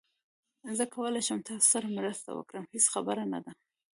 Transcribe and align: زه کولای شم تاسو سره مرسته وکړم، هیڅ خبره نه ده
زه 0.77 0.83
کولای 0.95 1.23
شم 1.27 1.39
تاسو 1.47 1.67
سره 1.73 1.87
مرسته 1.97 2.29
وکړم، 2.33 2.65
هیڅ 2.73 2.85
خبره 2.93 3.23
نه 3.33 3.39
ده 3.45 3.51